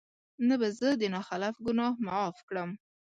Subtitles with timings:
[0.47, 2.69] نه به زه د نا خلف ګناه معاف کړم